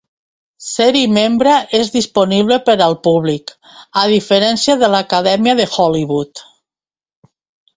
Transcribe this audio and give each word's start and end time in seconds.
Ser-hi 0.67 1.01
membre 1.17 1.51
és 1.79 1.91
disponible 1.97 2.57
per 2.69 2.75
al 2.85 2.97
públic, 3.09 3.53
a 4.05 4.07
diferència 4.15 4.77
de 4.85 4.91
l'Acadèmia 4.95 5.57
de 5.61 5.69
Hollywood. 5.77 6.43